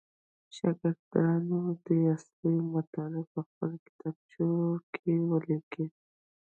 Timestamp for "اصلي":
2.15-2.55